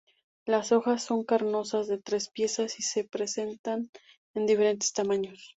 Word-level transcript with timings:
Las 0.47 0.71
hojas 0.71 1.03
son 1.03 1.23
carnosas, 1.23 1.85
de 1.87 1.99
tres 1.99 2.29
piezas 2.29 2.79
y 2.79 2.81
se 2.81 3.03
presentan 3.03 3.91
en 4.33 4.47
diferentes 4.47 4.93
tamaños. 4.93 5.47